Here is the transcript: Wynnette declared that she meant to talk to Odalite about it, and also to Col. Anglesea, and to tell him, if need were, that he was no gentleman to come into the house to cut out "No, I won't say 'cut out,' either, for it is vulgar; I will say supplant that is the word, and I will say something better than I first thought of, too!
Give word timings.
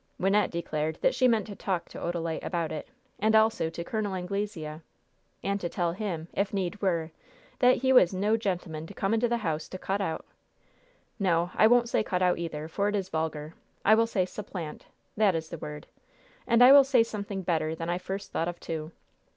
Wynnette 0.19 0.49
declared 0.49 0.95
that 1.03 1.13
she 1.13 1.27
meant 1.27 1.45
to 1.45 1.55
talk 1.55 1.87
to 1.89 1.99
Odalite 1.99 2.43
about 2.43 2.71
it, 2.71 2.87
and 3.19 3.35
also 3.35 3.69
to 3.69 3.83
Col. 3.83 4.15
Anglesea, 4.15 4.81
and 5.43 5.61
to 5.61 5.69
tell 5.69 5.91
him, 5.91 6.27
if 6.33 6.51
need 6.51 6.81
were, 6.81 7.11
that 7.59 7.77
he 7.77 7.93
was 7.93 8.11
no 8.11 8.35
gentleman 8.35 8.87
to 8.87 8.95
come 8.95 9.13
into 9.13 9.27
the 9.27 9.37
house 9.37 9.67
to 9.69 9.77
cut 9.77 10.01
out 10.01 10.25
"No, 11.19 11.51
I 11.53 11.67
won't 11.67 11.87
say 11.87 12.01
'cut 12.01 12.23
out,' 12.23 12.39
either, 12.39 12.67
for 12.67 12.87
it 12.89 12.95
is 12.95 13.09
vulgar; 13.09 13.53
I 13.85 13.93
will 13.93 14.07
say 14.07 14.25
supplant 14.25 14.87
that 15.17 15.35
is 15.35 15.49
the 15.49 15.59
word, 15.59 15.85
and 16.47 16.63
I 16.63 16.71
will 16.71 16.83
say 16.83 17.03
something 17.03 17.43
better 17.43 17.75
than 17.75 17.87
I 17.87 17.99
first 17.99 18.31
thought 18.31 18.47
of, 18.47 18.59
too! 18.59 18.91